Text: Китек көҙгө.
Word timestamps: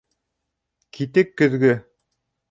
Китек 0.97 1.35
көҙгө. 1.41 1.75